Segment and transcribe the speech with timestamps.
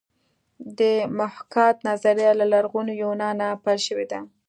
[0.77, 0.81] د
[1.17, 4.19] محاکات نظریه له لرغوني یونانه پیل شوې ده